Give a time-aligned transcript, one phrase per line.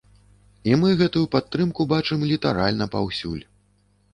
[0.69, 3.43] І мы гэтую падтрымку бачым літаральна паўсюль.